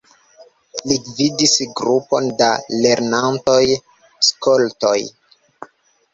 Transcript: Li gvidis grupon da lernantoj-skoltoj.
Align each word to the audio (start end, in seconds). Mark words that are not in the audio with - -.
Li 0.91 0.95
gvidis 1.09 1.53
grupon 1.81 2.31
da 2.39 2.49
lernantoj-skoltoj. 2.87 4.97